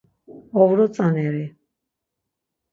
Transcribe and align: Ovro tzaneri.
Ovro 0.61 0.83
tzaneri. 0.93 1.45